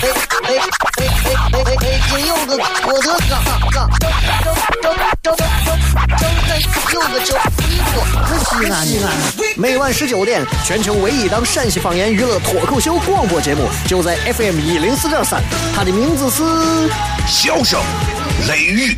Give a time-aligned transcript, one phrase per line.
[0.00, 0.54] 哎哎哎
[0.94, 1.02] 哎
[1.52, 2.00] 哎哎！
[2.08, 3.34] 今有个我的哥，
[3.72, 4.06] 哥，周
[4.80, 4.86] 周
[5.22, 5.40] 周周周
[6.92, 7.98] 有个叫西哥，
[8.38, 9.06] 西安西安。
[9.56, 15.42] 每晚十九点，全球唯一档陕西方言娱乐脱口秀广播节目，就在 FM 一零四点三。
[15.74, 16.44] 它的名字是
[17.26, 17.80] 《笑声
[18.46, 18.92] 雷雨》，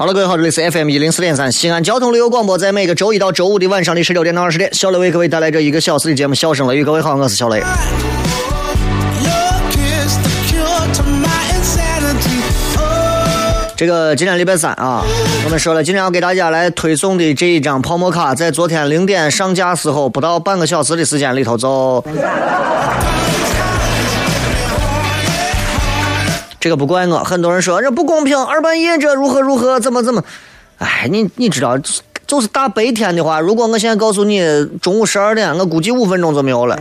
[0.00, 6.82] 好了，各位好，这里是 FM 一零四点三西安交通旅游广播，在每个周一到周五的晚上的十六点到二十点，小雷为各位带来这一个小时的节目《笑声雷雨》。
[6.86, 7.62] 各位好，我是小雷。
[13.76, 15.04] 这个今天礼拜三啊，
[15.44, 22.02] 我们说了，今天要给大家来推送的这一张泡沫卡，在昨天零点上架时候，不到半个小时的时间里头就。
[26.60, 30.22] 这个不怪我，很多人说这不公平，二半夜这如何如何，怎么怎么？
[30.76, 31.78] 哎，你你知道，
[32.26, 34.42] 就是大白天的话，如果我现在告诉你
[34.82, 36.78] 中午十二点，我估计五分钟就没有了。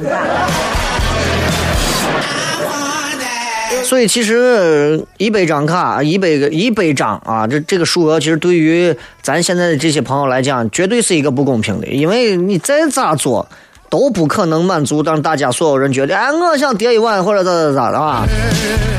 [3.86, 13.48] 所以其实一百张卡，一百个一百张啊，这这个数额其实对于咱现在的这些朋友来讲，绝对是一个不公平的，因为你再咋做。
[13.90, 18.24] 都不可能满足让大家所有人觉得，哎，我想叠一碗或者咋咋咋的啊。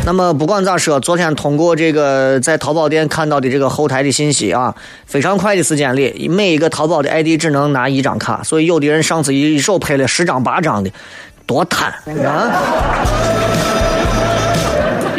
[0.04, 4.74] 那么不管咋说，昨天通过这个在淘宝店看到的这个后台的信息啊，
[5.06, 10.90] 非常快的时间里，每一个淘宝的 ID 只能拿一张卡，所以有的人上次一手拍了十张八张的，
[11.46, 11.92] 多贪
[12.24, 12.50] 啊！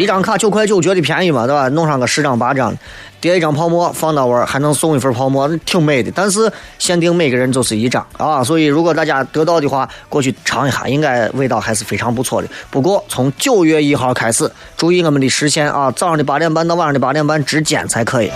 [0.01, 1.69] 一张卡九块九，觉得便宜嘛，对吧？
[1.69, 2.75] 弄上个十张八张。
[3.19, 6.12] 叠一张泡沫放到玩，还能送一份泡沫，挺美的。
[6.16, 12.47] 但是限定每个人就是一张啊，所以如果大家得到的话，过去尝一下，应该味道还是非常不错的。
[12.72, 18.31] 不过从九月一号开始，注意我们的时限啊，早上的八点半到晚上的八点半之间才可以。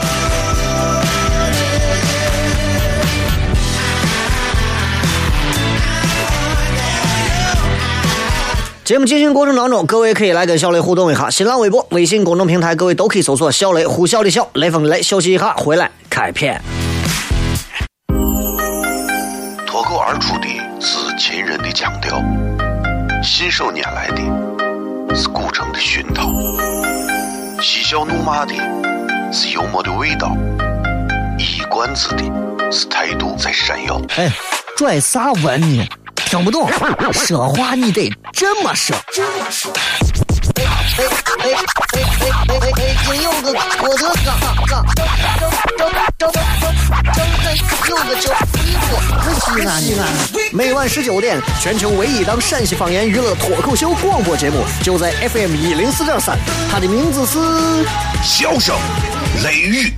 [8.85, 11.28] 节目进行过程当中，各位可以来跟小雷互动一下。
[11.28, 16.62] 新浪微博、微信公众平台，各位都可以搜索“小雷”，呼啸的啸，雷锋的雷，休息一下，回来开片。
[19.66, 20.47] 脱口而出的
[20.79, 22.23] 是秦人的腔调，
[23.23, 26.29] 信手拈来的是古城的熏陶，
[27.63, 28.53] 嬉笑怒骂的
[29.34, 30.38] 是幽默的味道，
[31.40, 34.00] 一冠子的是态度在闪耀。
[34.16, 34.31] 哎，
[34.78, 35.88] 拽啥文呢？
[36.35, 36.69] 听不懂，
[37.13, 38.94] 说话你得这么说。
[40.57, 41.06] 哎哎
[41.40, 42.96] 哎哎哎哎哎！
[43.06, 44.35] 今有个我的哥，
[44.68, 45.00] 哥，周
[45.79, 45.88] 周
[46.18, 46.35] 周周周
[47.88, 48.91] 有个叫西哥，
[49.40, 50.01] 西安西安。
[50.51, 56.38] 每晚十九点，全球唯一档陕西方言娱乐脱口秀广播节目，就在 FM 一零四点三。
[56.69, 57.40] 它的名字是
[58.22, 58.75] 《笑声
[59.41, 59.94] 雷雨》，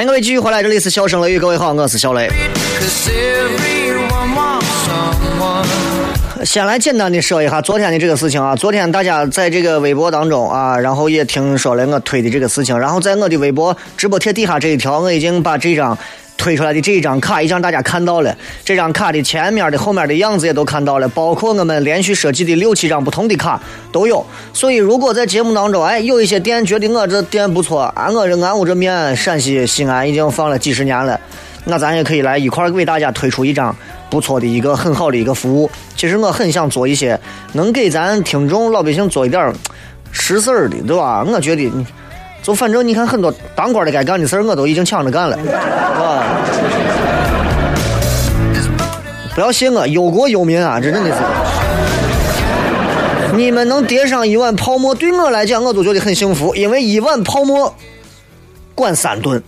[0.00, 2.26] 欢迎各位继续回来，这里是笑声雷雨，各位好，我是小雷。
[6.42, 15.98] 先来简单的说一下昨天的这个事情啊，昨天大家在这个微博当中啊，然后也听说了我推的这个事情，然后在我的微博直播贴底下这一条，我已经把这张。
[16.40, 18.34] 推出来的这一张卡已让大家看到了，
[18.64, 23.60] 这张卡的前面的、后面的样子也都看到了，包括我们连续设计的六七张不同的卡
[23.92, 24.24] 都有。
[24.54, 31.20] 所以，如果在节目当中，哎，有一些店觉得我这店不错，俺我这俺我这面陕西西安已经放了几十年了，
[31.66, 33.76] 那咱也可以来一块儿为大家推出一张
[34.08, 35.70] 不错的一个很好的一个服务。
[35.94, 37.20] 其实我很想做一些
[37.52, 39.52] 能给咱听众老百姓做一点儿
[40.10, 41.22] 实事儿的，对吧？
[41.22, 41.70] 我觉得，
[42.42, 45.44] 就反正你看很多当官的该干的事儿，我都已经抢着干了，是
[46.00, 46.24] 吧？
[49.34, 50.80] 不要谢我，忧国忧民啊！
[50.80, 51.16] 这真的是，
[53.36, 57.72] 你们能叠上一碗泡沫，对我来讲，我都觉得很幸福，因为一碗泡沫
[58.74, 59.40] 管三顿。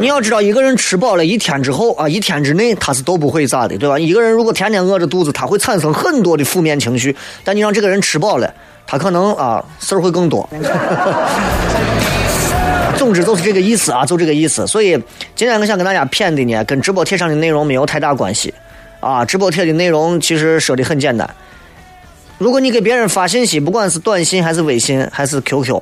[0.00, 3.98] 你要知道，一个人吃饱了一天之后啊，一天之内他是都不会咋的，对吧？
[3.98, 7.16] 一个人如果天天饿着肚子，他会产生很多的负面情绪。
[7.42, 8.52] 但你让这个人吃饱了，
[8.86, 10.48] 他可能啊事儿会更多。
[12.96, 14.66] 总之就是这个意思啊，就这个意思。
[14.66, 14.92] 所以
[15.34, 18.54] 今天我想跟大家谝的呢，跟直播贴上的内容没有太大关系
[19.00, 19.24] 啊。
[19.24, 21.28] 直播贴的内容其实说的很简单。
[22.38, 25.80] 如果你给别人发信息，不管是短信还是微信还是 QQ，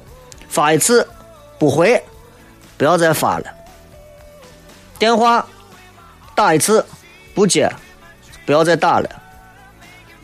[0.49, 1.07] 发一次
[1.59, 2.03] 不回，
[2.77, 3.45] 不要再发了。
[4.99, 5.47] 电话
[6.35, 6.85] 打一次
[7.35, 7.71] 不接，
[8.45, 9.09] 不要再打了。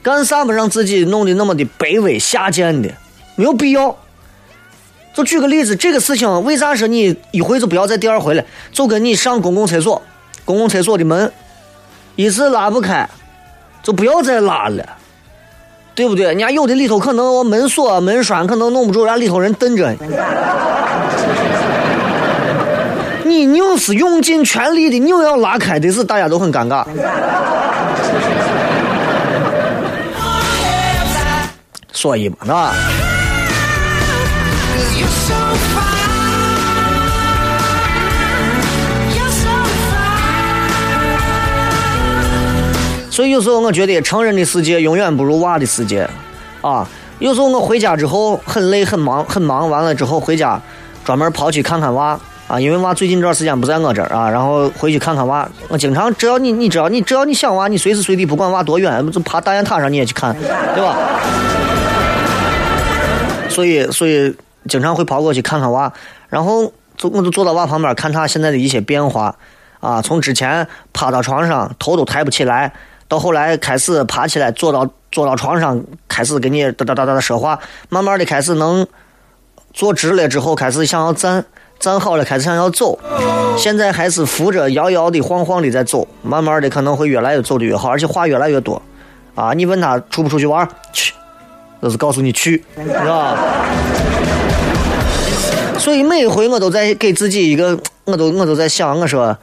[0.09, 2.89] 干啥么让自己弄得那么的卑微下贱的，
[3.37, 3.95] 没有必要。
[5.13, 8.43] 就举个例子，这个事情为啥说你一回就不要再第二回了？
[8.73, 10.01] 就跟你上公共厕所，
[10.47, 11.31] 公共厕所的门
[12.17, 13.07] 一次拉不开，
[13.83, 14.83] 就不要再拉了，
[15.95, 16.25] 对不对？
[16.25, 19.95] 人家有的里头可能我门锁门栓可能弄不住，让里头人瞪着。
[23.27, 26.83] 你硬是用尽全力的硬要拉开的是大家都很尴尬。
[32.01, 32.73] 所以嘛，是吧？
[43.11, 46.09] 所以有时候我觉得成人的世界永远不如娃的世界，
[46.61, 46.87] 啊！
[47.19, 50.61] 有时候我回家之后很累很忙很忙，完了之后回家
[51.05, 52.17] 专门跑去看看娃。
[52.47, 55.47] 啊，因为娃最近这段时间不在我这儿啊，然后回去看看娃。
[55.67, 60.35] 我经常只要你，你只要你只要你想娃，你随时随地不管娃多远，就爬大雁塔上你也去看，
[60.75, 60.97] 对吧？
[63.59, 64.33] 所以，所以
[64.69, 65.93] 经常会跑过去看看娃，
[66.29, 69.35] 然后就我就坐到娃旁边看他现在的一些变化
[69.81, 72.73] 啊，从之前趴到床上头都抬不起来，
[73.09, 77.59] 到后来开始爬起来坐到坐到床上开始跟你哒哒哒哒说话，
[77.89, 78.87] 慢慢的开始能
[79.73, 81.45] 坐直了之后开始想要站。
[81.81, 82.97] 站好了，开始想要走，
[83.59, 88.81] 现在还是扶着摇摇的、晃晃的在走，慢慢的可能会越来越走的越好，而且话越来越多。
[89.35, 90.69] 啊，你问他出不出去玩？
[90.93, 91.13] 去，
[91.83, 93.39] 就是告诉你去，是吧？
[95.79, 99.37] 所以每一回我都在给自己一个，我都我都在想，我说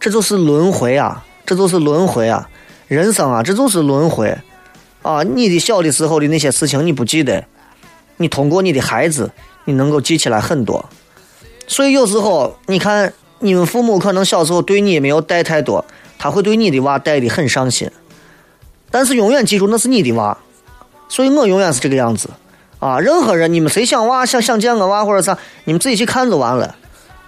[0.00, 2.48] 这就是轮回啊，这就是轮回啊，
[2.88, 4.36] 人生啊，这就是轮回
[5.02, 5.22] 啊。
[5.22, 7.44] 你的小的时候的那些事情你不记得，
[8.16, 9.30] 你通过你的孩子，
[9.66, 10.84] 你能够记起来很多。
[11.68, 15.84] 所以有时候，你看你们父母可能小时候对你没有带太多，
[16.18, 17.90] 他会对你的娃带的很上心。
[18.90, 20.36] 但是永远记住那是你的娃，
[21.08, 22.28] 所以我永远是这个样子
[22.78, 22.98] 啊！
[22.98, 26.74] 任何人，你们谁想娃想想见我娃或者啥，你们自己去看就完了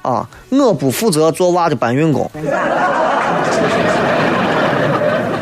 [0.02, 0.28] 啊！
[0.50, 2.30] 我不负责做娃的搬运工，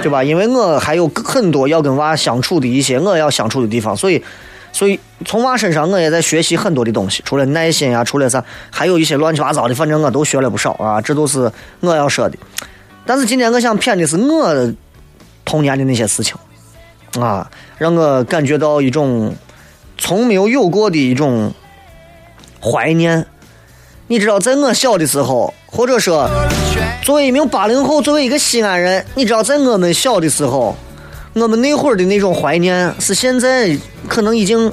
[0.02, 0.22] 对吧？
[0.22, 4.22] 因为我还有很多要跟娃相处的一些我要相处的地方，所以。
[4.72, 11.00] 所以从娃身上，我也在学习很多的东西，除了耐心呀，除了啥，还有一些乱七八糟的，反正我都学了不少啊。
[11.00, 11.50] 这都是
[11.80, 12.36] 我要说的。
[13.06, 14.74] 但是今天我想谝的是我
[15.46, 16.36] 童年的那些事情
[17.18, 19.34] 啊，让我感觉到一种
[19.98, 21.52] 从没有有过的一种
[22.60, 23.26] 怀念。
[24.08, 26.30] 你知道，在我小的时候，或者说
[27.02, 30.76] 作为一名八零后，作为一个西安人，你知道，在我们小的时候。
[31.38, 33.76] 我们那会儿的那种怀念，是现在
[34.08, 34.72] 可能已经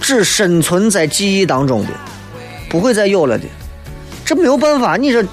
[0.00, 1.90] 只生存在记忆当中的，
[2.68, 3.44] 不会再有了的。
[4.24, 5.24] 这没有办法，你这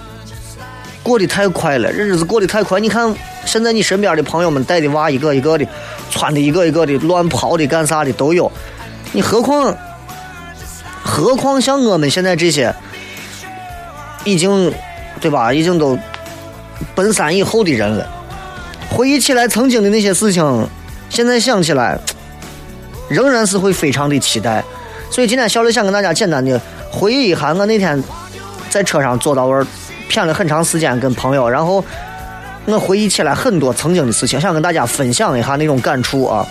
[1.01, 2.79] 过得太快了，日子过得太快。
[2.79, 3.11] 你看
[3.49, 5.65] 现在你身边的朋友们带的娃一个一个的，
[6.11, 8.51] 穿的一个一个的，乱跑的干啥的都有。
[9.11, 9.75] 你何况
[11.03, 12.71] 何况像我们现在这些
[14.23, 14.71] 已经
[15.19, 15.51] 对吧？
[15.51, 15.97] 已经都
[16.93, 18.07] 奔三以后的人了。
[18.91, 20.67] 回忆起来曾经的那些事情，
[21.09, 21.97] 现在想起来，
[23.09, 24.63] 仍然是会非常的期待。
[25.09, 28.01] 所以今天小刘想跟大家简单的回忆一下，我那天
[28.69, 29.65] 在车上坐到位儿，
[30.07, 31.83] 谝了很长时间跟朋友，然后
[32.69, 36.45] 我回忆起来很多曾经的事情，想跟大家分享一下那种感触啊。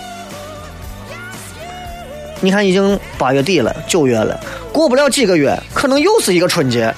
[2.41, 4.39] 你看，已经八月底了，九月了，
[4.71, 6.93] 过不了几个月，可能又是一个春节。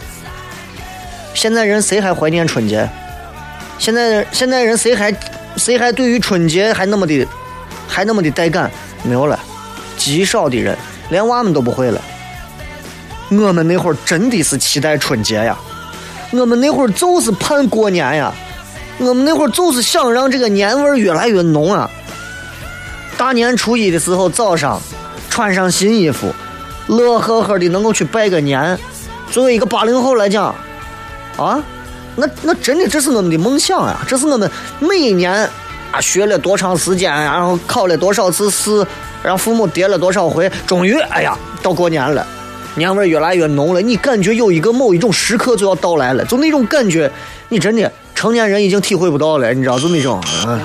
[1.34, 2.88] 现在人谁还怀念春节？
[3.80, 5.12] 现在现在人谁还
[5.58, 7.28] 谁还对于春节还那么的
[7.88, 8.70] 还那么的带感？
[9.04, 9.40] 没有了，
[9.98, 10.78] 极少的人，
[11.10, 12.00] 连娃们都不会了。
[13.32, 15.58] 我们那会儿真的是期待春节呀，
[16.32, 18.32] 我们那会儿就是盼过年呀，
[19.00, 21.90] 我们那会儿就是想让这个年味儿越来越浓啊。
[23.18, 24.82] 大年初一的时候早上
[25.30, 26.34] 穿上新衣服，
[26.88, 28.78] 乐呵呵的能够去拜个年。
[29.32, 30.54] 作为一个八零后来讲，
[31.38, 31.64] 啊，
[32.16, 33.98] 那那真的这是我们的梦想呀！
[34.08, 35.32] 这是我们每一年
[35.92, 38.86] 啊学了多长时间，然后考了多少次试，
[39.24, 42.28] 让父母叠了多少回，终于哎呀到过年了，
[42.76, 43.82] 年味儿越来越浓了。
[43.82, 47.10] 你感觉有一个某一种时刻就要到来了，就那种感觉，
[47.48, 47.90] 你真的
[48.22, 50.22] 成年人已经体会不到了，你知道就那种。
[50.46, 50.62] 啊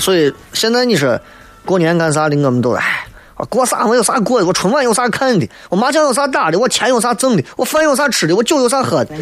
[0.00, 1.20] 所以现在你说
[1.66, 3.04] 过年干啥的，我们都哎，
[3.50, 9.14] 过啥我有啥过的，我春晚有啥看的，我麻将有啥打的，我钱有啥挣的，我饭有啥吃的，我酒有啥喝的。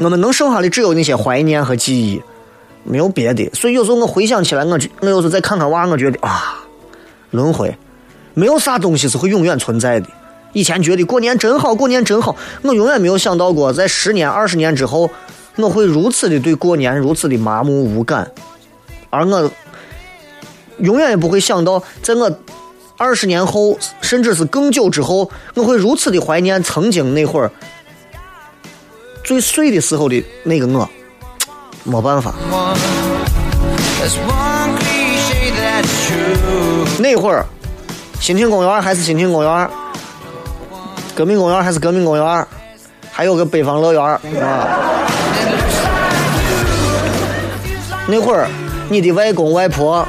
[0.00, 2.22] 我们能剩下的只有那些怀念和记忆，
[2.84, 3.48] 没有别的。
[3.54, 6.61] 所以有时候我回想起来，我我有时候再看看娃，我觉得啊，
[7.32, 7.76] 轮回，
[8.34, 10.08] 没有啥东西是会永远存在的。
[10.52, 15.10] 以前觉得过年真好，过年真好，我永远没有想到过，在十年、二十年之后。
[15.56, 18.32] 我会如此的对过年如此的麻木无感，
[19.10, 19.50] 而我
[20.78, 22.38] 永远也不会想到，在我
[22.96, 27.50] 二十年后，甚至是更久之后，我会如此的怀念曾经那会儿
[29.22, 30.88] 最碎的时候的那个我。
[31.84, 32.34] 没办法，
[36.98, 37.44] 那会儿，
[38.20, 39.70] 新庆公园还是新庆公园，
[41.14, 42.46] 革命公园还是革命公园，
[43.10, 44.20] 还有个北方乐园啊。
[48.06, 48.46] 那会儿，
[48.88, 50.06] 你的外公外婆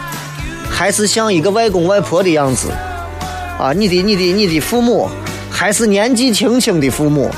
[0.70, 2.70] 还是像一个外公外婆的样子，
[3.58, 5.10] 啊，你的、你的、你的父母
[5.50, 7.32] 还是年纪轻轻的父母。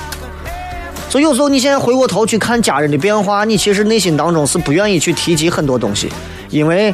[1.10, 6.12] 所以有时候你现在回过头去看家人的变化，你其实内心当中是不愿意去提及很多东西，
[6.50, 6.94] 因为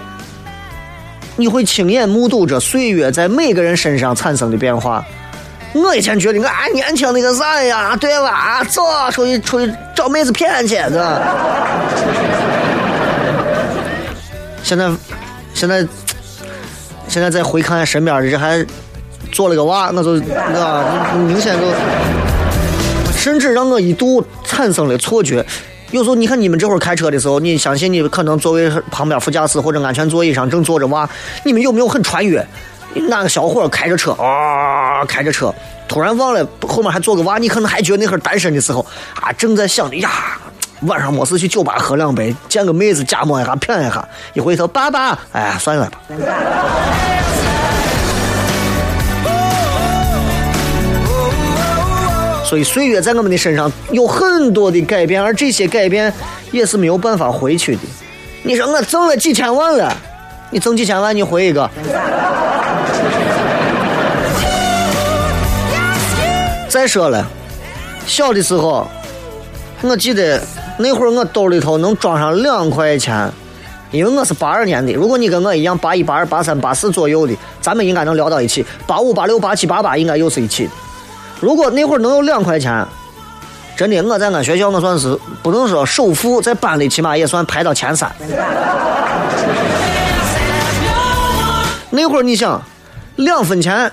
[1.38, 5.04] 你会亲眼目睹着岁月在每个人身上产生的变化。
[5.74, 8.62] 我以前觉得我俺年轻那个啥呀，对吧？
[8.66, 11.22] 走，出去出去找妹子骗去，是吧？
[14.64, 14.92] 现在，
[15.54, 15.88] 现在，
[17.08, 18.66] 现在再回看身边的这还
[19.32, 21.66] 做了个娃，那就那明显就，
[23.18, 25.46] 甚至让我一度产生了错觉。
[25.92, 31.08] 有时候你看你们这会儿开车的时候，你相信你可能座位旁边副驾驶或者安全座椅上正坐着娃，
[31.44, 32.46] 你们有没有很穿越？
[32.94, 35.54] 哪个小伙开着车啊，开着车，
[35.88, 38.86] 突然忘了后面还坐个娃，你可能还觉得那会儿单身的时候
[39.22, 40.10] 啊，正在想着呀。
[40.82, 46.02] 晚上没事去酒吧喝两杯，见个妹子假摸一下骗一下，一回头爸爸，哎，算了吧。
[52.52, 56.14] 所以岁月在我们的身上有很多的改变，而这些改变
[56.52, 57.82] 也是没有办法回去的。
[58.44, 59.96] 你说我挣了几千万了，
[60.50, 61.70] 你挣几千万你回一个？
[66.68, 67.26] 再说了，
[68.06, 68.86] 小的时候，
[69.82, 70.42] 我记得。
[70.78, 73.32] 那会儿我兜里头能装上两块钱，
[73.92, 74.92] 因为我是八二年的。
[74.92, 78.66] 如果你跟我一样八一、八二、八三、八四左右的，咱们应该能聊到一起。
[78.86, 80.68] 八五、八六、八七、八八应该又是一起。
[81.42, 82.88] 如果那会儿能有两块钱，
[83.76, 88.10] 真的我在俺学校我算是不能说首富，在班里起码也算排到前三。
[91.90, 92.62] 那会儿你想，
[93.18, 93.92] 两分钱，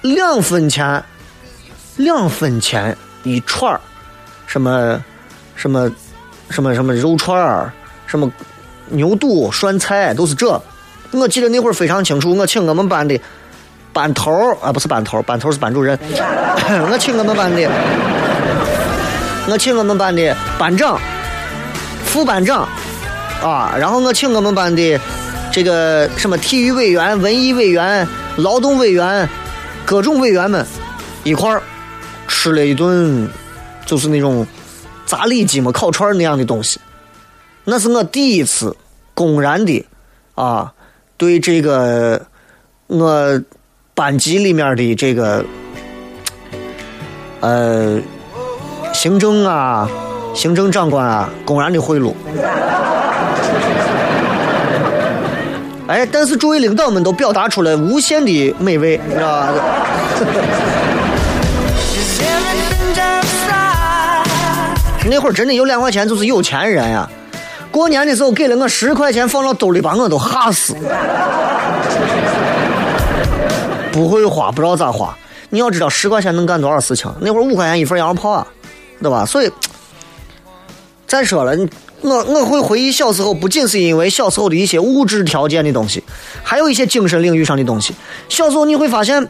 [0.00, 1.04] 两分钱，
[1.96, 3.80] 两分钱一串儿，
[4.46, 5.04] 什么
[5.54, 5.90] 什么。
[6.48, 7.72] 什么什么肉串儿，
[8.06, 8.30] 什么
[8.86, 10.62] 牛肚、涮菜，都是这。
[11.10, 13.20] 我记得那会儿非常清楚，我请我们班的
[13.96, 15.98] 班头啊，不是班头，班头是班主任。
[16.90, 17.66] 我请我们班的，
[19.50, 21.00] 我请我们班的班长、
[22.04, 22.68] 副班长
[23.42, 25.00] 啊，然后我请我们班的
[25.50, 29.26] 这个什么体育委员、文艺委员、劳动委员，
[29.86, 30.66] 各种委员们
[31.24, 31.62] 一块儿
[32.28, 33.26] 吃了一顿，
[33.86, 34.46] 就是那种。
[35.06, 36.80] 炸里脊嘛，烤串那样的东西，
[37.62, 38.76] 那是我第一次
[39.14, 39.86] 公然的
[40.34, 40.72] 啊，
[41.16, 42.20] 对这个
[42.88, 43.40] 我
[43.96, 45.42] 班级里面的这个
[47.40, 47.98] 呃
[48.92, 49.88] 行政啊、
[50.34, 52.12] 行政长官啊，公然的贿赂。
[55.88, 59.48] 哎，但是诸位领导们都表达出了无限的美味，你知道吧？
[65.08, 67.08] 那会儿真的有两块钱就是有钱人呀！
[67.70, 70.76] 过年的时候给了我十块钱放到兜里，把我都吓死。
[73.96, 75.16] 不会花，不知道咋花。
[75.48, 77.10] 你要知道十块钱能干多少事情？
[77.18, 78.46] 那会儿五块钱一份羊肉泡啊，
[79.00, 79.24] 对吧？
[79.24, 79.50] 所以
[81.06, 81.56] 再说了，
[82.02, 86.04] 我我会回忆小时候，不仅是因为小时候的一些物质条件的东西，
[86.42, 87.94] 还有一些精神领域上的东西。
[88.28, 89.26] 小时候你会发现，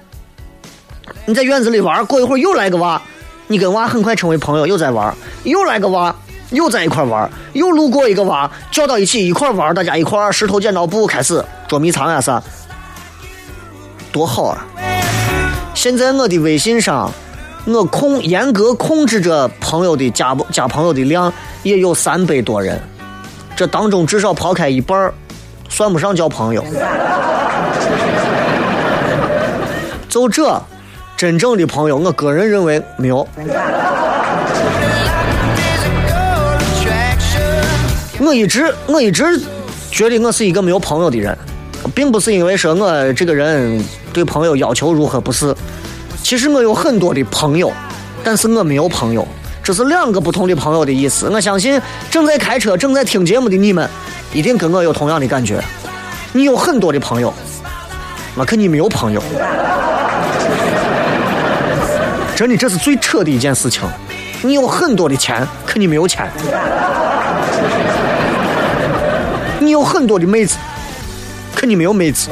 [1.26, 3.00] 你在院子里玩，过一会儿又来个娃，
[3.46, 6.12] 你跟娃很快成为朋友，又在玩，又来个娃，
[6.50, 12.42] 又在一块玩，又路过一个娃，叫到一起一块玩，大家一块石头剪刀布开始捉迷藏呀啥，
[14.16, 14.64] 多好啊！
[15.74, 17.12] 现在我的微信上。
[17.66, 21.30] 我控严格控制着朋友的加加朋友的量，
[21.64, 22.80] 也有三百多人。
[23.56, 25.12] 这当中至少抛开一半
[25.68, 26.64] 算不上交朋友。
[30.08, 30.62] 就这，
[31.16, 33.28] 真正的朋友，我个人认为没有。
[38.20, 39.38] 我一直我一直
[39.90, 41.36] 觉得我是一个没有朋友的人，
[41.94, 45.54] 并不是因为说我这个人对朋友要求如何，不是。
[46.22, 47.72] 其实我有很多的朋友，
[48.24, 49.26] 但是我没有朋友，
[49.62, 51.28] 这是两个不同的朋友的意思。
[51.28, 53.88] 我相信正在开车、正在听节目的你们，
[54.32, 55.62] 一定跟我有同样的感觉。
[56.32, 57.32] 你有很多的朋友，
[58.34, 59.22] 我可你没有朋友。
[62.34, 63.82] 真的，这是最扯的一件事情。
[64.42, 66.30] 你有很多的钱，可你没有钱。
[69.60, 70.56] 你有很多的妹子，
[71.66, 72.30] 你没有妹子。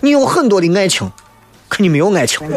[0.00, 1.10] 你有很多的爱情，
[1.68, 2.50] 可你没有爱情。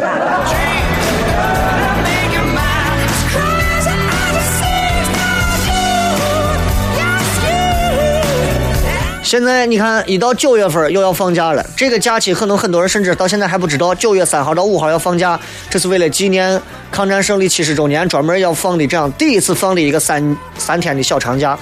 [9.26, 11.66] 现在你看，一到九月份又要放假了。
[11.76, 21.58] 这个假期可能很多人甚至到现在还不知道，九月三号到五号要放假，这是为了纪念抗战胜利七十周年，专门要放的这样第一次放的一个三三天的小长假。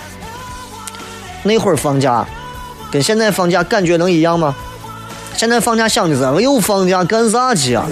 [1.42, 2.26] 那会儿放假，
[2.92, 4.54] 跟现在放假感觉能一样吗？
[5.35, 7.87] 现在放假想的是，我又放假干啥去啊？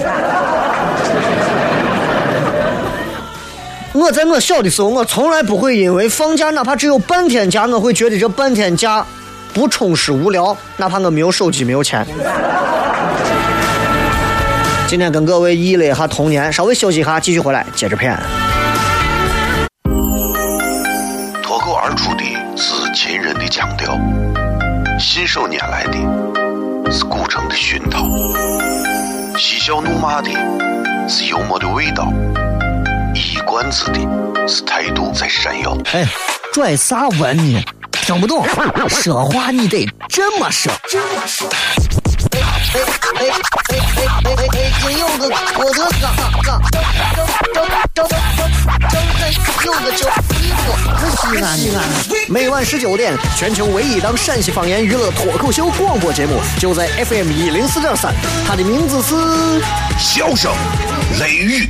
[3.95, 9.07] 我在我小的时候，我从来不会因为放假哪怕只有半天假，我会觉得这半天假
[9.53, 12.07] 不充实无聊，哪怕我没有手机没有钱。
[14.87, 18.19] 今天跟各位忆了一下童年，稍微休息一下，继续回来接着片。
[21.43, 22.25] 脱口而出的
[22.57, 23.99] 是秦人的腔调，
[24.99, 25.99] 信手拈来的。
[26.91, 28.07] 是古城的熏陶，
[29.39, 30.29] 嬉笑怒骂的
[31.09, 32.13] 是幽默的味道，
[33.15, 34.01] 一冠子的
[34.47, 35.75] 是态度在闪耀。
[35.95, 36.07] 哎，
[36.53, 37.65] 拽啥文呢？
[37.93, 38.45] 听不懂，
[38.89, 40.73] 说话你得这么说。
[42.33, 44.73] 哎哎哎哎哎哎哎！
[44.81, 46.05] 金柚子，我的嘎
[46.43, 46.83] 嘎，张
[47.53, 47.57] 张
[47.95, 48.99] 张张张
[49.65, 50.03] 柚子酒，
[51.21, 51.79] 西安西安。
[52.29, 58.15] 每晚十九点，全球唯一档陕西方言娱乐脱口秀广播节目，就在 FM 一零四点三。
[58.47, 59.15] 它的名字是
[59.99, 60.51] 《笑声
[61.21, 61.65] 雷雨》，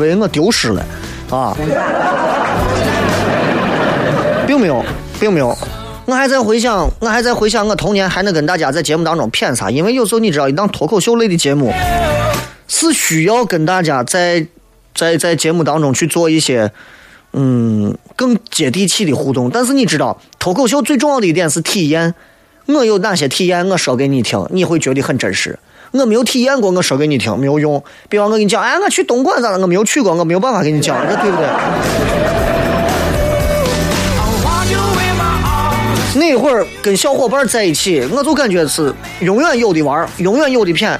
[0.00, 0.84] 为我丢失了，
[1.30, 1.56] 啊，
[4.46, 4.84] 并没有，
[5.20, 5.56] 并没有，
[6.06, 9.70] 我还在回想，我还在回想我童年还能跟大家在节目当中骗啥？
[9.70, 11.72] 因为有时候你知道，一档脱口秀类的节目
[12.66, 14.46] 是需要跟大家在
[14.94, 16.72] 在在节目当中去做一些
[17.32, 19.50] 嗯更接地气的互动。
[19.50, 22.14] 但是你知道，脱口秀最重要的一点是体验，
[22.66, 25.58] 我有哪些体验，我说给你听，你会觉得很真实。
[25.92, 27.82] 我没有体验过，我说给你听没有用。
[28.08, 29.58] 比方我给你讲，哎，我去东莞咋了？
[29.58, 31.46] 我没有去过，我没有办法给你讲，这对不对？
[36.12, 40.98] 那会儿跟小伙伴在一起，我就感觉是永远有的玩，永远有的骗，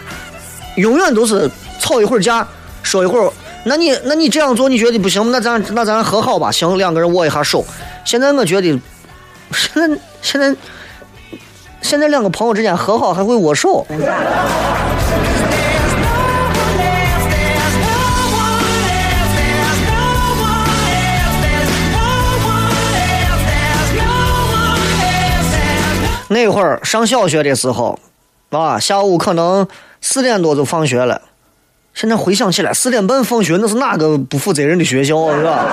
[0.76, 1.50] 永远都是
[1.80, 2.46] 吵一会儿架，
[2.82, 3.30] 说一会儿。
[3.64, 5.30] 那你那你这样做，你觉得不行？
[5.32, 7.64] 那咱那咱和好吧，行，两个人握一下手。
[8.04, 8.80] 现在我觉得，
[9.52, 10.54] 现在现在
[11.82, 13.86] 现在两个朋友之间和好还会握手。
[26.32, 27.98] 那会儿上小学的时候，
[28.50, 29.66] 啊，下午可能
[30.00, 31.22] 四点多就放学了。
[31.92, 35.66] 现在回想起来，四点半放学那是哪个不负责任的学校，是吧？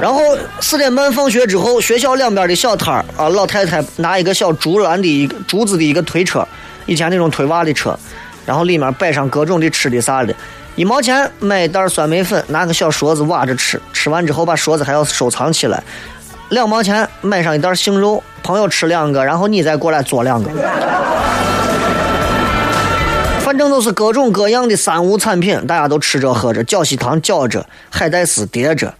[0.00, 0.20] 然后
[0.60, 6.46] 四点半放学之后，学校两边的小摊儿啊，老太太拿一个小竹篮的一个竹子的一个推车，
[6.86, 7.94] 以前那种推娃的车，
[8.46, 10.34] 然后里面摆上各种的吃的啥的，
[10.74, 15.82] 一毛钱买一袋酸梅粉，拿个小勺子挖着吃，吃完之后把勺子还要收藏起来。
[16.48, 20.50] 两毛钱买上一袋杏肉，朋友吃两个，然后你再过来做两个。
[23.40, 28.94] 反正都是各种各样的三无产品，大家都吃着喝着，饺西糖嚼着，海带丝叠着。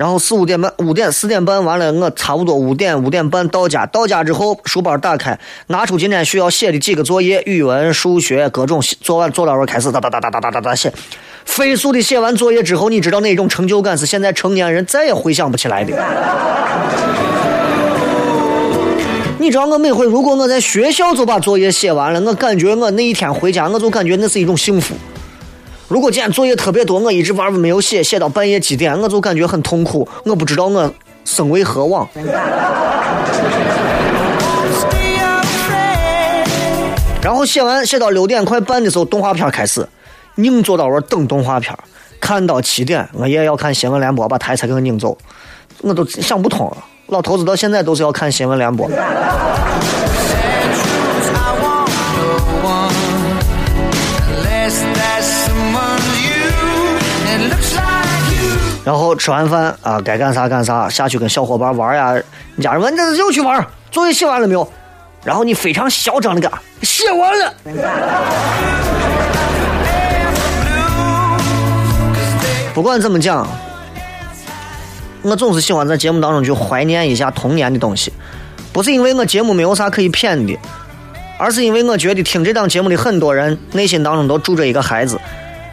[0.00, 3.84] 然后四五点半，五点四点半完了，我差不多五点五点半到家。
[3.84, 10.90] 到家之后，书包打开，拿出今天需要写的几个作业，语文、数学各种，做完做到会开始哒哒哒哒哒哒哒哒写。
[11.44, 15.94] 飞速的写完作业之后，你知道那种成就感是现在成年人再也回想不起来的。
[19.38, 24.94] 你知道我每回如果我在学校就把作业写完了，我感觉我那一天回家，我就感觉那是一种幸福。
[25.90, 30.08] 如果今天作业特别多，我一直玩没有写，写到半夜几点，我就感觉很痛苦。
[30.24, 32.08] 我不知道我生为何往。
[37.20, 39.84] 然后写完写到六点快半的时候，动画片开始。
[40.36, 41.76] 硬坐到我等动画片，
[42.20, 45.18] 看到七点，我也要看新闻联播，把台才给我拧走，
[45.80, 46.76] 我都想不通了。
[47.08, 48.88] 老头子到现在都是要看新闻联播。
[58.90, 62.20] 然后吃完饭啊，该干啥干啥，下去跟小伙伴玩呀。
[62.56, 64.68] 你家人问这又去玩，作业写完了没有？
[65.22, 66.50] 然后你非常嚣张的干，
[66.82, 67.54] 写完了。
[72.74, 73.46] 不管怎么讲，
[75.22, 78.12] 我总是喜欢在节目当中去怀念一下童年的东西。
[78.72, 80.58] 不是因为我节目没有啥可以骗的，
[81.38, 85.16] 而是因为我觉得听这档节目的很多人内心当中都住着一个孩子，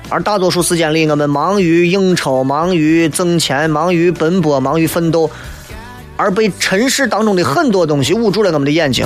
[0.10, 5.30] 而大多数时间里我们忙于应酬、忙于挣钱、忙于奔波、忙于奋斗，
[6.16, 9.06] 而被尘世当中的很多东西捂住了我们的眼睛。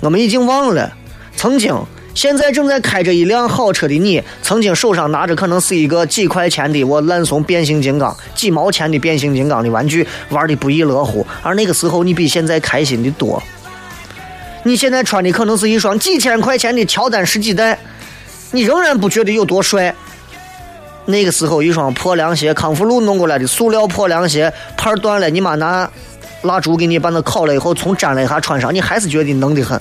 [0.00, 0.92] 我们已经忘了
[1.36, 1.74] 曾经。
[2.12, 11.24] 现在正在开着一辆好车的你，曾经手上拿着可能是一个几块钱的我烂怂变形金刚，几毛钱的变形金刚的玩具，玩的不亦乐乎。
[11.40, 13.40] 而那个时候，你比现在开心的多。
[14.64, 17.78] 你现在穿的可能是一双几千块钱的乔丹十几代，
[18.50, 19.94] 你仍然不觉得有多帅。
[21.10, 25.90] 那个时候，一双破凉鞋，康复路弄过来的塑料破凉鞋，牌断了，你妈拿
[26.42, 29.80] 蜡烛给你把那烤了以后，从粘了一下穿上，你还是觉得能的很。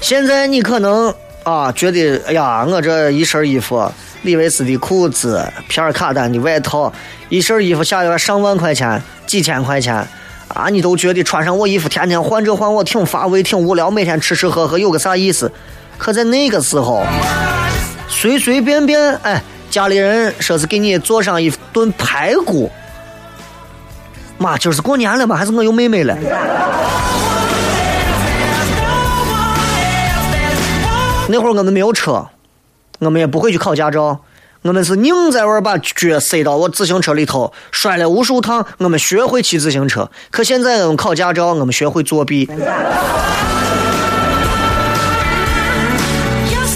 [0.00, 3.88] 现在你可能啊觉得，哎呀，我这一身衣服，
[4.22, 6.92] 李维斯的裤子，皮尔卡丹的外套，
[7.28, 10.04] 一身衣服下月上万块钱，几千块钱，
[10.48, 15.52] 啊，你都觉得穿上我衣服，天天换这换我，挺乏味，挺无聊，每天吃吃喝喝有个啥意思？
[16.00, 17.04] 可在那个时候，
[18.08, 22.70] 随随便便，哎，家里人说是给你做上一顿排骨，
[24.38, 25.36] 妈，今儿是过年了吗？
[25.36, 26.16] 还是我有妹妹了？
[31.28, 32.26] 那会儿我们没有车，
[33.00, 34.20] 我们也不会去考驾照，
[34.62, 40.10] 我们是硬在玩把脚塞到我自行车里头，摔了无数趟，我们学会骑自行车。
[40.30, 42.48] 可现在我们考驾照，我们学会作弊。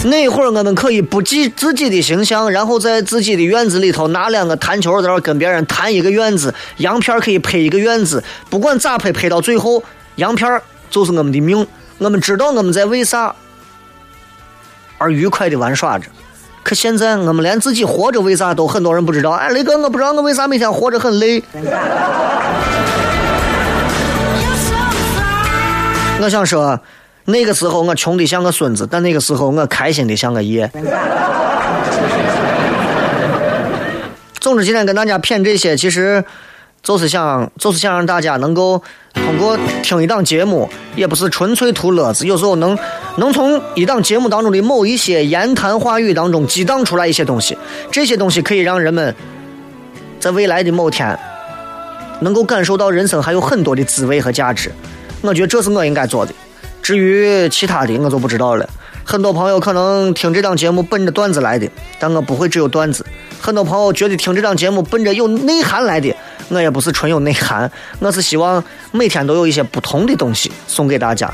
[0.05, 9.83] 那会儿我们可以不计自己的形象，然后在自己的院子里头拿两个弹球在那跟别人弹一个院子，洋片可以拍一个院子，不管咋拍，拍到最后
[10.17, 11.67] 洋片就是我们的命。
[11.99, 13.35] 我们知道我们在为啥。
[14.99, 16.07] 而愉快的玩耍着，
[16.63, 19.31] 可现在我们连自己活着为啥都很多人不知道。
[19.31, 21.43] 哎，雷哥，我不知道我为啥每天活着很累。
[26.21, 26.79] 我想说，
[27.27, 30.71] 那个时候我穷的像个孙子，但那个时候我开心的像个爷。
[34.41, 36.23] 总之，今天跟大家谝这些，其实
[36.83, 38.83] 就是想就是想让大家能够
[39.15, 42.79] 通过听一档节目，也不是纯粹图乐子，有时候能
[43.17, 47.57] 能从一档节目当中的某一些言谈话语当中激荡出来一些东西，
[47.91, 49.15] 这些东西可以让人们
[50.21, 51.19] 在未来的某天
[52.21, 54.71] 能够感受到人生还有很多的滋味和价值。
[55.23, 56.35] 我觉得这是我应该做的。
[56.85, 58.69] 至于其他的，我就不知道了。
[59.07, 61.67] 很多朋友可能听这档节目奔着段子来的，
[61.99, 63.05] 但我不会只有段子。
[63.41, 66.15] 很多朋友觉得听这档节目奔着有内涵来的，
[66.51, 71.33] 我也不是纯有内涵，我是希望每天都有一些不同的东西送给大家，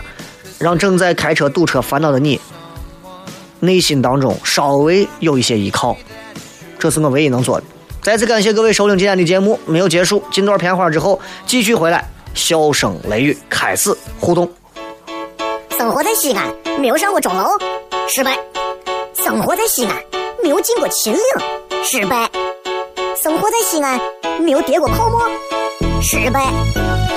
[0.61, 2.41] 让正在开车堵车烦恼的你，
[3.59, 5.97] 内心当中稍微有一些依靠，
[6.79, 7.67] 这是我唯一能做的。
[8.01, 14.49] 再次感谢各位收听今天的节目，没有结束，进段片花之后继续回来，笑声雷雨开始互动。
[15.81, 16.47] 生活在西安，
[16.79, 17.57] 没有上过钟楼，
[18.07, 18.33] 失败；
[19.15, 19.97] 生活在西安，
[20.43, 21.23] 没有进过秦岭，
[21.83, 22.29] 失败；
[23.17, 23.99] 生活在西安，
[24.43, 25.23] 没有跌过泡沫，
[26.03, 26.43] 失败；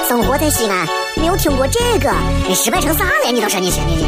[0.08, 2.10] 生活在西安，没有听过这个，
[2.48, 3.30] 你失败成啥了？
[3.34, 4.08] 你倒是你信你你？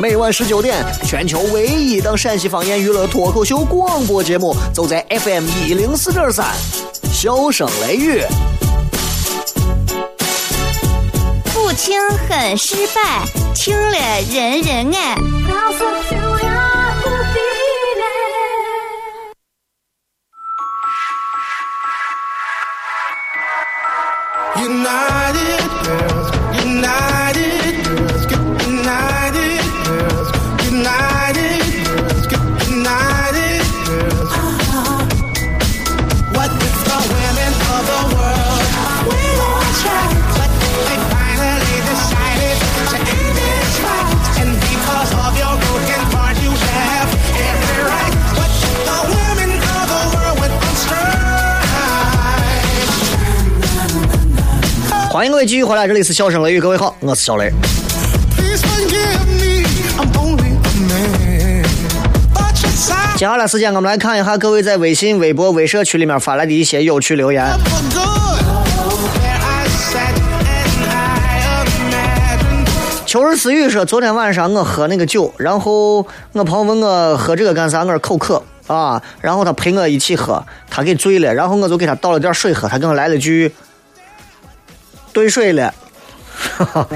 [0.00, 6.46] 每晚十九点，全球唯一档陕西方言娱乐脱口秀广播节目，就在 FM 一零四点三，
[7.12, 8.22] 笑声雷雨。
[11.82, 13.98] 听很失败，听了
[14.30, 15.16] 人人爱。
[24.56, 25.59] United
[55.12, 57.50] 欢迎各位继续回来，这里是笑声雷雨，各位好，我是小雷。
[63.16, 67.44] 接下来时间，我们来看一下各位在微信、微博、微社区里面发来的一些有趣留言。
[73.04, 83.52] 秋日思雨说，昨天晚上我喝那个酒，然后我朋友问我喝这个干啥，我说口渴啊，然后他陪我一起喝，他给醉了，然后我就给他倒了点水喝，他给我来了句
[85.12, 85.72] 兑水了。
[86.58, 86.86] 哈 哈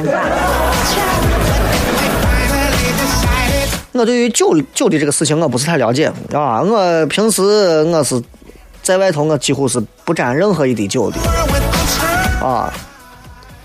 [3.92, 8.20] 我对于酒酒的这个事情我不是太了解啊，我平时我是
[8.82, 11.16] 在外头我几乎是不沾任何一滴酒的
[12.44, 12.72] 啊，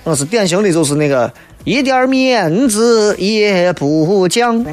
[0.04, 1.32] 我是典型的就是那个
[1.64, 4.64] 一点面子也不讲。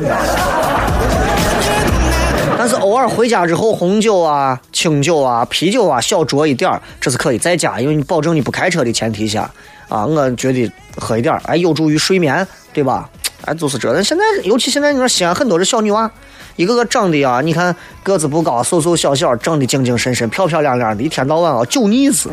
[2.67, 9.49] 但是偶尔回家之后，红酒啊、清酒啊、啤酒啊，小酌一点儿，这是可以在家，因为你保证你不开车的前提下，
[9.89, 13.09] 啊，我觉得喝一点儿，哎，有助于睡眠，对吧？
[13.45, 14.03] 哎，就是这。
[14.03, 16.11] 现在，尤其现在你说西安很多的小女娃，
[16.57, 22.29] 一个个长得啊，你看个子不高，瘦瘦小小，长得精精神神、漂漂亮亮的，一天到晚啊酒腻子。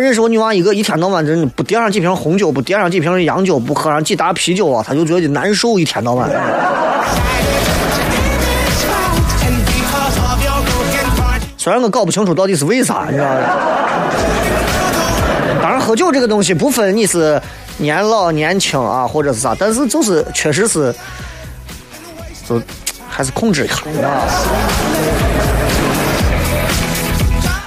[0.00, 6.30] 认识我女娃一个，一天到晚真的不点上几瓶红酒，不点上几瓶洋酒，不喝上几打啤酒啊，她就觉得难受，一天到晚。
[11.56, 13.40] 虽然我搞不清楚到底是为啥，你知道吗？
[15.62, 17.40] 当然，喝酒这个东西不分你是
[17.76, 20.94] 年老年轻啊，或者是啥，但是就是确实是，
[22.48, 22.60] 就
[23.08, 23.74] 还是控制一下
[24.08, 25.29] 啊。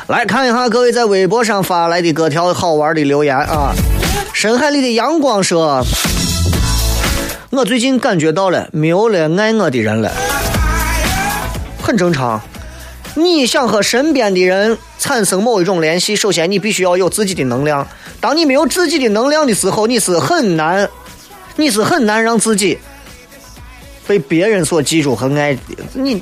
[0.07, 3.73] 来看一下各位在微博上发来的各条好玩的留言啊！
[4.33, 5.81] 深海里的阳光说
[7.51, 10.11] ：“我最近感觉到了没有了爱我的人了，
[11.81, 12.41] 很正常。
[13.15, 17.87] 你想和身边的人产生某一种联系，首先你必须要有自己的能量。
[18.19, 20.89] 当你没有自己的能量的时候，你是很难，
[21.55, 22.77] 你是很难让自己
[24.05, 25.61] 被别人所记住和爱的。
[25.93, 26.21] 你，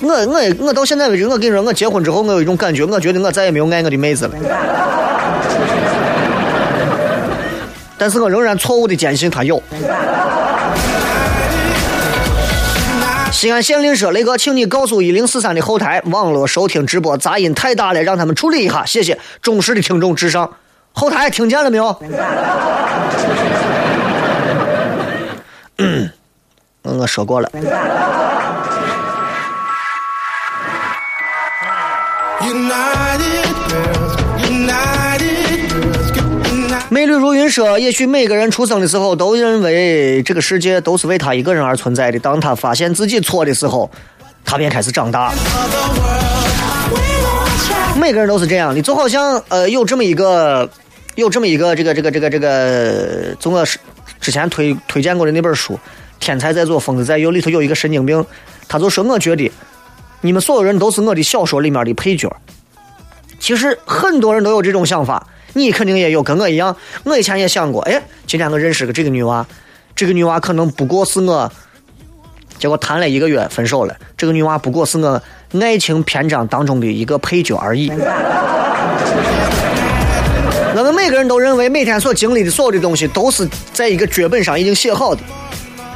[0.00, 4.34] 我我我到现在为止，我跟你说，我结婚之后，我有一种感觉，我觉得我再也没有爱我的妹子了。
[7.98, 9.62] 但是我仍然错误的坚信他有。
[13.30, 19.18] 西安县令说：“雷哥，请你告诉一零四三的后台，网络收听直播杂音太大了，让他们处理一下，谢谢。
[19.40, 20.50] 忠实的听众至上。
[20.92, 21.96] 后台听见了没有？
[25.78, 26.10] 嗯，
[26.82, 27.50] 我说过了。
[32.40, 33.60] united，united，
[36.88, 42.18] 美丽如云说：“也许每个人出生的时候都认为这个世界都是为他一个人而存在的。
[42.18, 43.90] 当他发现自己错的时候，
[44.44, 45.32] 他便开始长大。
[47.96, 50.68] 每个人都是这样的，就好像呃有这么一个
[51.16, 53.78] 有这么一个这个这个这个这个，从我是
[54.20, 55.74] 之前推推荐过的那本书
[56.18, 58.24] 《天才在左，疯子在右》里头有一个神经病，
[58.66, 59.50] 他就说我觉得
[60.20, 62.34] 你们所有人都是我的小说里面的配角。
[63.38, 66.76] 其实很多人都有这种想法，你肯定也有，跟我一样。
[67.04, 69.46] 我以前也想过，哎，今天我认识个这个女娃，
[69.96, 71.50] 这个女娃可能不过是我，
[72.58, 73.96] 结果谈了一个月分手了。
[74.16, 75.22] 这个女娃不过是我
[75.58, 77.90] 爱情篇章当中的一个配角而已。
[80.76, 85.22] 我们每个人都认为每天所经历的所有的东西都是在一个剧本上已经写好的，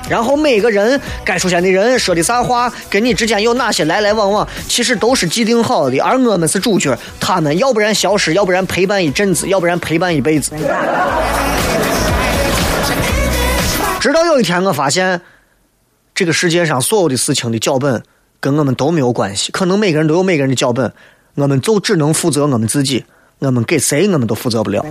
[0.08, 10.52] 然后每个人该出现的人说的啥话，跟你之间有哪些来来往往，其实都是既定好的，而我们是主角，他们要不然消失，要不然陪伴一阵子，要不然陪伴一辈子。
[14.00, 15.22] 直到有一天，我发现
[16.14, 18.02] 这个世界上所有的事情的脚本
[18.38, 20.92] 跟我们都没有关系，可能每个人都有每个人的脚本，
[21.36, 23.06] 我们就只能负责我们自己，
[23.38, 24.84] 我们给谁我们都负责不了。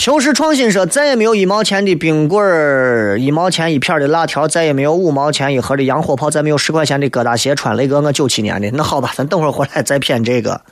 [0.00, 7.76] 求是创新说，再也没有一毛钱的冰棍儿，一毛钱一片的辣条，再也没有五毛钱一盒的洋火炮，再没有十块钱的疙瘩鞋穿。
[7.76, 10.62] 雷哥，我九七年的，那好吧，咱等会儿回来再骗这个。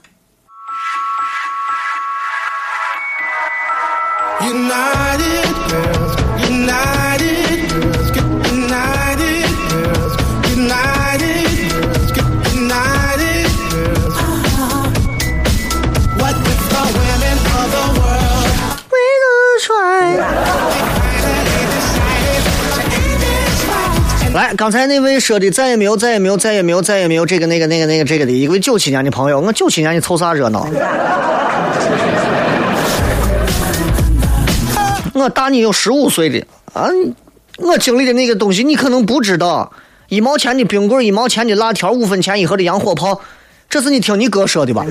[4.40, 5.47] United
[24.58, 30.68] 刚才那位说的再也没有，再也没有，再也没有，再也没有这个那个那个那个这个的一位九七年的朋友，我九七年你凑啥热闹？
[35.14, 36.88] 我大你有十五岁的啊，
[37.58, 39.72] 我经历的那个东西你可能不知道，
[40.08, 43.20] 一毛钱的冰棍，一毛钱的辣条，五分钱一盒的洋火炮，
[43.70, 44.84] 这是你听你哥说的吧？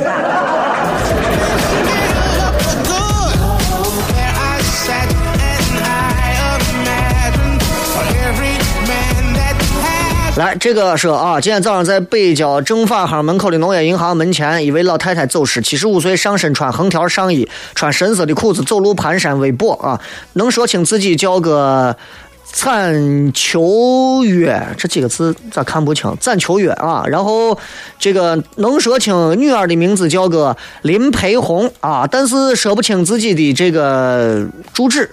[10.37, 19.99] 来，这个说啊，今天早上在北郊政法行门口的农业银行门前，一位老太太走失，七十五岁，上身穿横条上衣，穿深色的裤子，走路蹒跚微跛啊，
[20.33, 21.97] 能说清自己叫个
[22.43, 26.15] 惨秋月这几个字咋看不清？
[26.19, 27.57] 攒秋月啊，然后
[27.97, 35.09] 这个能说清女儿的名字叫个林培红啊，但是说不清自己的这个住址，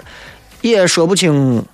[0.61, 1.65] 也说不清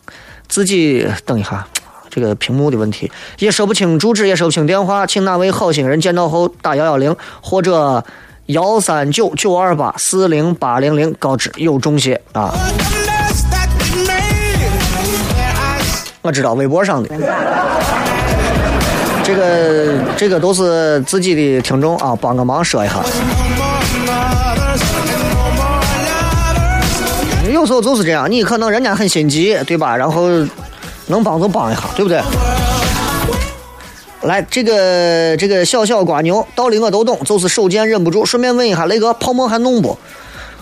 [0.47, 1.05] 自己。
[1.27, 1.67] 等一下。
[2.11, 8.05] 这个屏幕的问题，也说不清住址，也说不清电话，请哪位好心人见到后打幺幺零或者
[8.47, 12.53] 幺三九九二八四零八零零告知有中邪啊！
[16.23, 17.09] 我知道微博上的，
[19.25, 22.97] 这个这个都是自己的听众啊，帮个忙说一下。
[27.51, 29.97] 有时候就是这样，你可能人家很心急，对吧？
[29.97, 30.29] 然后
[31.11, 32.21] 能帮就帮一下，对不对？
[34.23, 38.25] 来，这个这个小小瓜牛道理我都懂，就是手贱忍不住。
[38.25, 39.99] 顺便问一下雷哥，泡沫还弄不？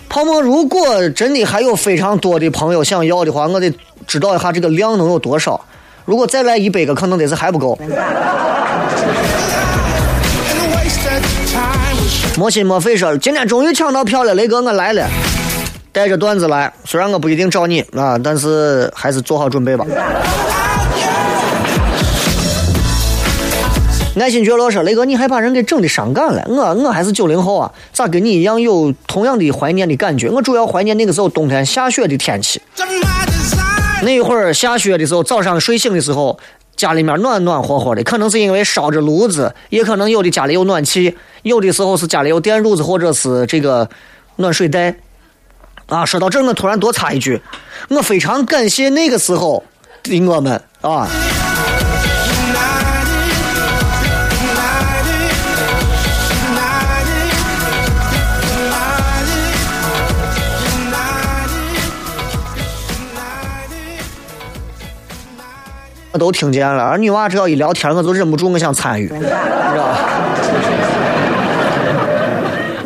[0.09, 3.73] 泡沫如果真的还有非常多的朋友想要的话，我得
[4.07, 5.61] 知道一下这个量能有多少。
[6.05, 7.79] 如果再来一百个，可能得是还不够。
[12.37, 15.07] 莫心莫肺说，今天终于抢到票了，雷哥我来了，
[15.99, 16.73] 带着段子来。
[16.85, 19.85] 虽然我不一定找你啊，但是还是做好准备吧。
[24.21, 26.45] 爱新觉罗说：“雷哥，你还把人给整的伤感了。
[26.47, 30.29] 我我还是九零后啊，咋跟你一样有同样的怀念的感觉？
[30.29, 32.63] 我主要怀念那个时候冬天下雪的天气。
[32.77, 34.05] To my design.
[34.05, 36.39] 那会儿下雪的时候，早上睡醒的时候，
[36.77, 43.89] 家里面暖暖和和的，可能是因为烧着炉子，也可能有的家里有暖气，有的时候是家里有电褥子或者是这个
[44.37, 44.95] 暖水袋。
[45.89, 47.41] 啊，说到这儿，我突然多插一句，
[47.89, 49.65] 我非常感谢那个时候
[50.03, 51.09] 的我们啊。”
[66.11, 70.98] 我都听见了，而女娃只要一聊天，我就忍不住我想参与，你知道吧？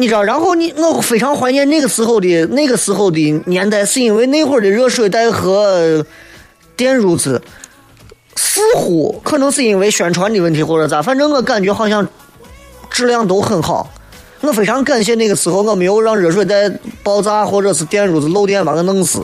[0.03, 6.05] 你知道，然后你我非常怀念那个时候的那个时候的年代，是因为那会儿的热水袋和
[6.77, 7.41] 电褥子，
[8.35, 12.05] 似乎可能是因为宣传的问题或者咋，反正我感觉好像
[12.91, 13.89] 质量都很好。
[14.41, 16.69] 我非常感谢那个时候我没有让热水袋
[17.05, 19.23] 爆炸或者是电褥子漏电把我弄死。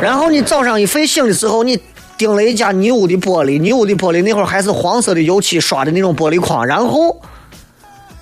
[0.00, 1.78] 然后你早上一睡醒的时候，你
[2.16, 7.14] 盯了一家泥屋的玻璃，泥屋的玻璃那会儿还是黄色的油漆刷的那种玻璃框，然后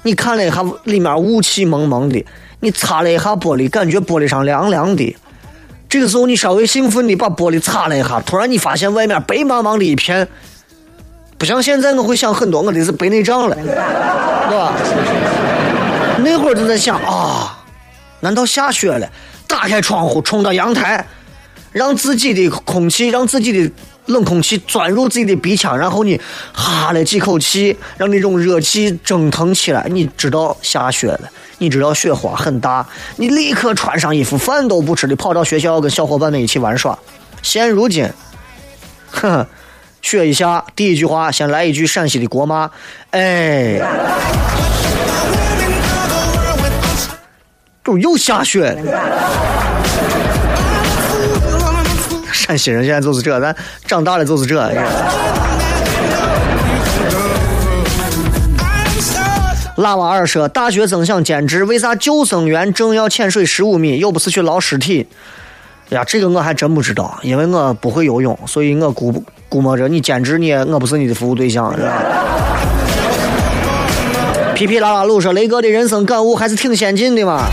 [0.02, 2.24] 你看了一下里面雾气蒙蒙的，
[2.60, 5.16] 你擦了一下玻璃，感觉玻璃上凉凉的。
[5.88, 10.26] 这个时候你稍微兴奋的把玻璃擦了一下，突然你发现外面白茫茫的一片，
[11.38, 13.66] 不像现在我会想很多，我这是白内障了，是
[14.56, 14.72] 吧？
[16.24, 17.62] 那会儿就在想啊，
[18.20, 19.08] 难道下雪了？
[19.46, 21.06] 打开窗户，冲到阳台，
[21.72, 23.72] 让自己的空气，让自己的
[24.06, 26.20] 冷空气钻入自己的鼻腔，然后你
[26.52, 29.86] 哈了几口气，让那种热气蒸腾起来。
[29.88, 32.86] 你知道下雪了，你知道雪花很大，
[33.16, 36.98] 你立刻穿上衣服，饭都不吃的跑到学校跟小伙伴们一起玩耍。
[37.42, 38.10] 现如今，
[39.10, 39.46] 哼，
[40.00, 42.70] 雪一下，第一句话先来一句陕西的国骂，
[43.10, 43.80] 哎。
[47.84, 48.80] 就又下雪了。
[52.52, 54.56] 陕西人现在就是这，咱长大了就是这。
[59.76, 65.08] 拉瓦尔说：“大学生想兼职，为啥救生员证要潜水十五米，又不是去捞尸体？”
[65.88, 72.02] 呀，这个我还真不知道，因为我不会游泳，所以我估估摸着你兼职，你我不是你的服务对象，是吧？
[74.54, 77.46] 皮皮拉拉鲁说：“雷哥的人生感悟还是挺先进的嘛。”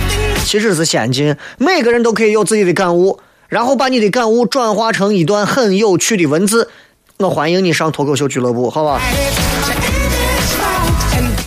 [0.43, 3.19] 其实是先进，每个人都可以有自己的感悟，
[3.49, 6.69] 然后把你的感悟转化成一段很有趣的文字。
[7.17, 9.01] 我欢迎你上脱口秀俱乐部，好吧？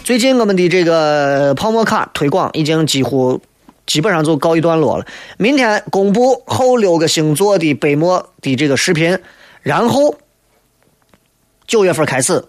[0.03, 3.41] 最近我们的这个泡沫卡推广已经几乎
[3.87, 5.07] 基本上就告一段落了。
[5.39, 9.17] 明天公布后六个星座的杯末的这个视频，
[9.63, 10.17] 然后
[11.69, 12.45] 九月份开始，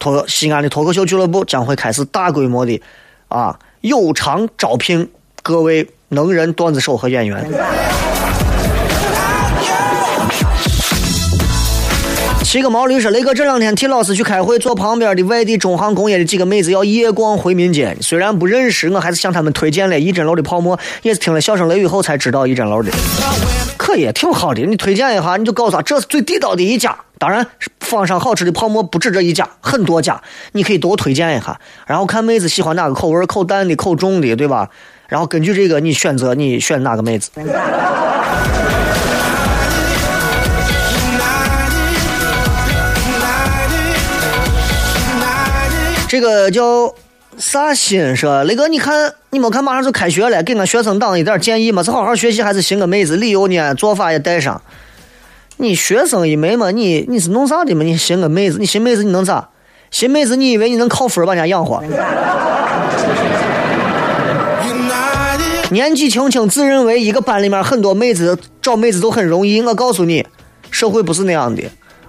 [0.00, 2.82] 脱西安的脱口秀俱乐部将会开始大规模的
[3.28, 5.08] 啊有偿招聘。
[5.40, 7.48] 各位能人、段子手和演员。
[12.48, 17.94] 骑个毛驴说：“雷哥这两天替老师去开会，坐旁边的外地中航工业的几个妹子要夜逛回民街。
[18.00, 22.90] 虽然不认识，我还是向他们推荐了一针楼的泡沫，也是听了笑声雷雨后才知道一针楼的。
[23.76, 24.62] 可以，挺好的。
[24.62, 26.96] 你推荐一下，你就告诉他这是最地道的一家。
[27.18, 27.46] 当然，
[27.80, 30.22] 坊上好吃的泡沫不止这一家，很多家，
[30.52, 31.60] 你可以多推荐一下。
[31.86, 34.70] 然后看妹子喜欢哪个口味，口淡的、口重的，对吧？”
[35.06, 37.30] 然后根据这个，你选择你选哪个妹子？
[46.18, 46.92] 这个叫
[47.36, 48.42] 啥心说？
[48.42, 51.80] 雷哥，你看你没看马上就开学了，给俺学生党一点建议吗？
[51.80, 53.16] 是好好学习还是寻个妹子？
[53.16, 53.72] 理由呢？
[53.76, 54.60] 做法也带上。
[55.58, 57.84] 你学生一枚嘛，你你是弄啥的嘛？
[57.84, 59.50] 你寻个妹子，你寻妹子你能咋？
[59.92, 61.80] 寻妹子你以为你能靠分把人家养活？
[65.70, 69.62] 年纪轻轻，自认为一个班里面很多妹子找妹子都很容易。
[69.62, 70.26] 我告诉你，
[70.72, 71.62] 社会不是那样的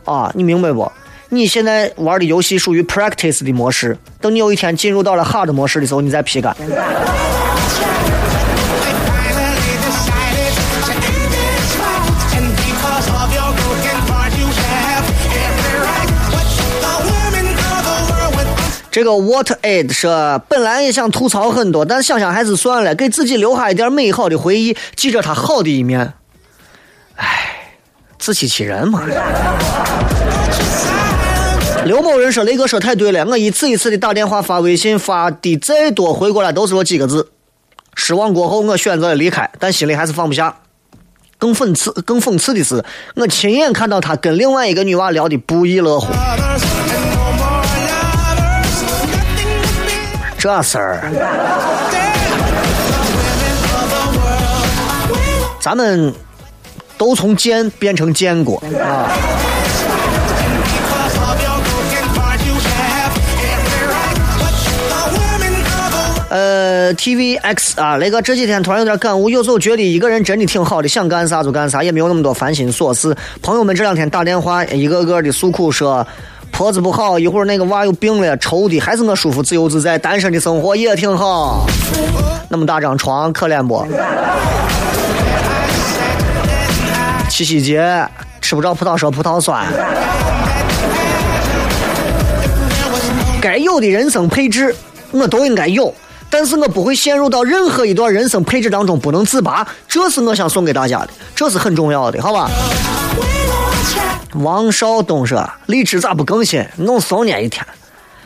[0.03, 0.32] 啊！
[0.34, 0.91] 你明白不？
[1.32, 6.55] 你现在玩的游戏属于 practice 的模式，等你有一天进入到了 hard 模式的时候，你再批改。
[18.91, 26.11] 这个 What Aid 说，本来也想吐槽很多，但想想还是算了，给自己留下一点美好的回忆，记着他好的一面。
[27.17, 27.27] 唉，
[28.17, 29.03] 自欺欺人嘛。
[31.86, 37.32] 刘某人说：“雷哥说太对了，我一次一次的打电话、发微信，发的再多，回过来都是我几个字。
[37.95, 40.55] 失望过后，我选择了离开，但心里还是放不下。
[41.38, 42.84] 更讽刺、更讽刺的是，
[43.15, 46.07] 我亲眼看到他跟另外一个女娃聊的不亦乐乎。”
[50.38, 51.01] 这事儿，
[55.59, 56.13] 咱们
[56.97, 59.11] 都从见变成见过啊。
[66.30, 73.15] 呃，T V X 啊，雷哥这几天突然有点感悟，有时候觉得一个人真的挺好的，想干啥就干啥，也没有那么多烦心琐事。
[73.41, 76.05] 朋友们这两天打电话，一个个的诉苦说。
[76.51, 81.67] 婆子不好，一会儿那个娃又病了，愁的还是我舒服自由自在，单身的生活也挺好。
[82.49, 83.86] 那么大张床，可怜不？
[87.30, 88.05] 七夕节
[88.41, 89.63] 吃不着葡萄说葡萄酸。
[93.39, 94.75] 该有的人生配置
[95.11, 95.93] 我都应该有，
[96.30, 102.49] 但是我不会陷入到任何一段人生配置当中不能自拔，这是我想送给大家的，这是很重要的，好吧？
[104.36, 106.63] 王少东说：“荔枝咋不更新？
[106.77, 107.65] 弄怂你一天。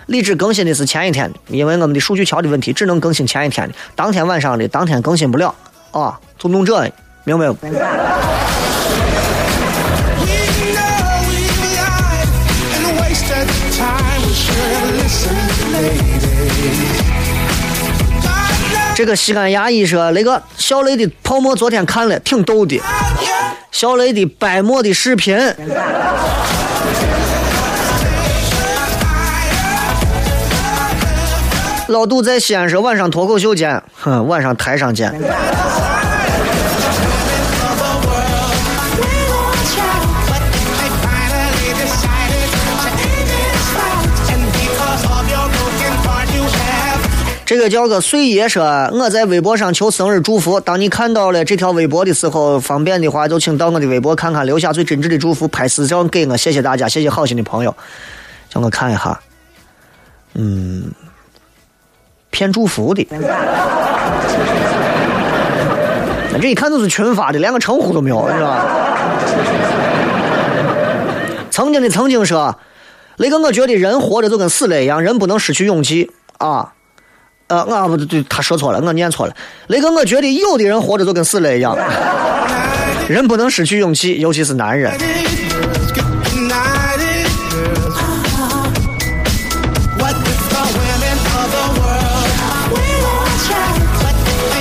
[0.08, 5.56] 荔枝更新的是前一天的，因为我们的数据桥的问题，只能更新前一天的，当天晚上的当天更新不了
[5.92, 6.92] 啊，就弄这，
[7.24, 7.68] 明白不？”
[18.96, 22.80] 这个西安牙医说，那个小雷的泡沫昨天看了，挺逗的。
[23.72, 25.36] 小雷的掰馍的视频。
[31.88, 35.14] 老杜在西安说晚上脱口秀见，哼，晚上台上见。
[47.64, 48.62] 这叫个岁爷说，
[48.92, 50.60] 我在微博上求生日祝福。
[50.60, 56.36] 当你看到了这条微博的时候，方便的话就请到我的微博看看，留下最真挚的祝福，拍私照给我。
[56.36, 57.74] 谢谢大家，谢谢好心的朋友，
[58.50, 59.18] 叫我看一下。
[60.34, 60.92] 嗯，
[62.32, 63.08] 骗祝福的，
[66.42, 68.66] 这一看就是群发的，连个称呼都没有，是吧？
[71.50, 72.60] 曾经的曾经说，
[73.16, 76.73] 那个我觉得人活着就跟死了一样，人不能失去勇气啊。
[77.54, 79.36] 呃，我不对，他说错了，我念错了。
[79.68, 81.78] 那个我觉得有的人活着就跟死了一样，
[83.08, 84.92] 人不能失去勇气，尤其是男人。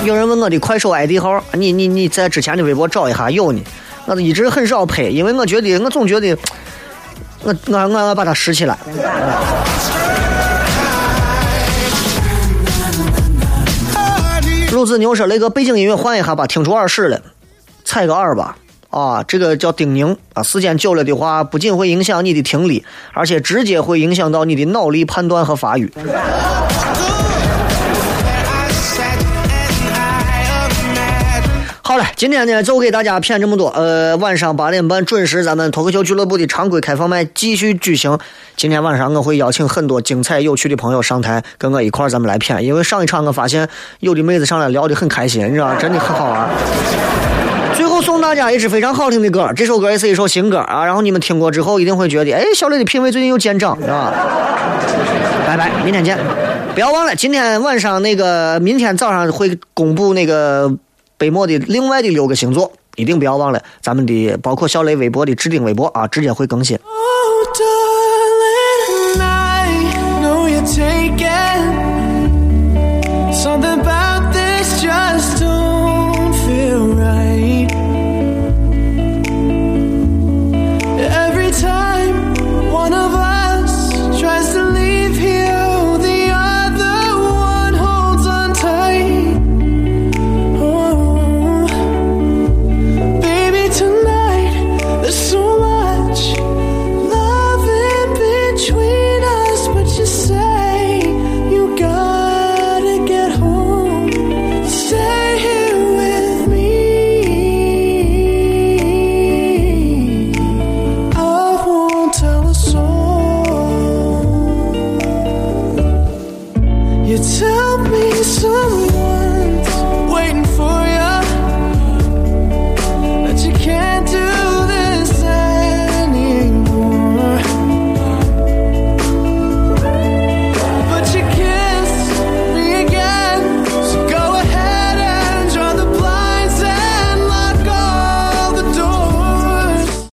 [0.05, 3.63] 有人问我的快手 ID 号，你你你在之前的微博找一下有呢。
[4.05, 6.37] 我一直很少拍，因为我觉得我总觉得
[7.45, 8.77] 我我我要把它拾起来。
[14.83, 17.23] 陆子牛说：“那个背景音乐换一下吧，听出耳屎了，
[17.85, 18.57] 踩个二吧。
[18.91, 25.89] 啊，这个叫丁宁啊，时间久了的话，不仅会影响你的听力，而且直接会影响到你的脑力判断和发育。”
[31.93, 33.69] 好了，今天呢就给大家骗这么多。
[33.69, 38.19] 呃，晚上八点半准时，咱们脱口秀俱乐部的常规开放麦继续举行。
[38.57, 42.65] 今天晚上我会邀请很多精彩有趣的朋友上台，跟我一块儿咱们来骗。
[42.65, 43.69] 因为上一场我发现
[44.01, 46.49] 有的妹子上来聊的很开心，你知道，真的很好玩。
[47.75, 50.87] 最后送大家一支非常好听的歌，这首歌也是一首新歌啊。
[50.87, 54.11] 然后你们听过之后一定会觉得，哎，小磊的品味最近又见长，是吧？
[55.47, 56.17] 拜拜，明天见。
[56.73, 60.75] 不要忘了，今天晚上那个，明天早上会公布那个。
[61.23, 66.77] 北漠的另外的六个星座，一定不要忘了咱们的，包括小雷微博的置顶微博啊，直接会更新。